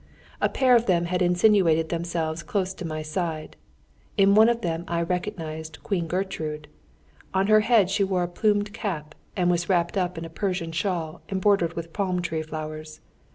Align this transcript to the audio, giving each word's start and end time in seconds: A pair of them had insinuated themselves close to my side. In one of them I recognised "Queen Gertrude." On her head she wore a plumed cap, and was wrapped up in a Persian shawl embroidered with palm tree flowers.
A 0.41 0.49
pair 0.49 0.75
of 0.75 0.87
them 0.87 1.05
had 1.05 1.21
insinuated 1.21 1.89
themselves 1.89 2.41
close 2.41 2.73
to 2.73 2.87
my 2.87 3.03
side. 3.03 3.55
In 4.17 4.33
one 4.33 4.49
of 4.49 4.61
them 4.61 4.83
I 4.87 5.03
recognised 5.03 5.83
"Queen 5.83 6.07
Gertrude." 6.07 6.67
On 7.35 7.45
her 7.45 7.59
head 7.59 7.87
she 7.91 8.03
wore 8.03 8.23
a 8.23 8.27
plumed 8.27 8.73
cap, 8.73 9.13
and 9.37 9.51
was 9.51 9.69
wrapped 9.69 9.97
up 9.99 10.17
in 10.17 10.25
a 10.25 10.29
Persian 10.31 10.71
shawl 10.71 11.21
embroidered 11.29 11.73
with 11.75 11.93
palm 11.93 12.19
tree 12.19 12.41
flowers. 12.41 12.99